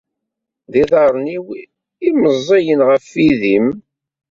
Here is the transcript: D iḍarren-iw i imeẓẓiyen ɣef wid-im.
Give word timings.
D 0.71 0.73
iḍarren-iw 0.83 1.47
i 1.57 1.63
imeẓẓiyen 2.07 2.79
ɣef 2.89 3.05
wid-im. 3.15 3.67